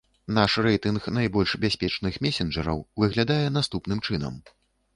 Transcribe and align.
Наш 0.35 0.51
рэйтынг 0.67 1.03
найбольш 1.17 1.51
бяспечных 1.65 2.17
месенджараў 2.25 2.83
выглядае 3.03 3.45
наступным 3.59 4.05
чынам. 4.09 4.45